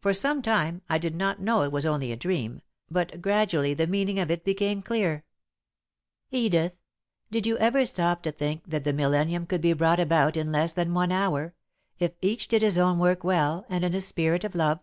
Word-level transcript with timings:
For 0.00 0.14
some 0.14 0.40
time 0.40 0.80
I 0.88 0.96
did 0.96 1.14
not 1.14 1.42
know 1.42 1.60
it 1.64 1.70
was 1.70 1.84
only 1.84 2.10
a 2.12 2.16
dream, 2.16 2.62
but 2.90 3.20
gradually 3.20 3.74
the 3.74 3.86
meaning 3.86 4.18
of 4.18 4.30
it 4.30 4.42
became 4.42 4.80
clear. 4.80 5.26
Edith, 6.30 6.78
did 7.30 7.46
you 7.46 7.58
ever 7.58 7.84
stop 7.84 8.22
to 8.22 8.32
think 8.32 8.62
that 8.70 8.84
the 8.84 8.94
millennium 8.94 9.44
could 9.44 9.60
be 9.60 9.74
brought 9.74 10.00
about 10.00 10.34
in 10.38 10.50
less 10.50 10.72
than 10.72 10.94
one 10.94 11.12
hour, 11.12 11.52
if 11.98 12.12
each 12.22 12.48
did 12.48 12.62
his 12.62 12.78
own 12.78 12.98
work 12.98 13.22
well 13.22 13.66
and 13.68 13.84
in 13.84 13.92
a 13.92 14.00
spirit 14.00 14.44
of 14.44 14.54
love? 14.54 14.80